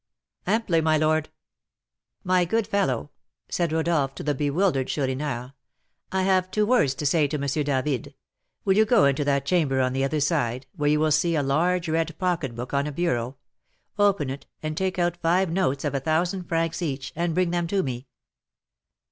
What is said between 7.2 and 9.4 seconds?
to M. David; will you go into